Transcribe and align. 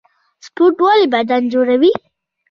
سپورټ 0.45 0.75
ولې 0.85 1.05
بدن 1.13 1.41
جوړوي؟ 1.53 1.91